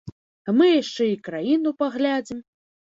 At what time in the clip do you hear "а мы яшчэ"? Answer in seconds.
0.47-1.03